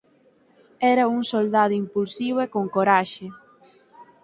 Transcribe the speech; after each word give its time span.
Era 0.93 1.09
unha 1.13 1.27
soldado 1.33 1.73
impulsivo 1.83 2.37
e 2.45 2.51
con 2.53 2.65
coraxe. 2.75 3.27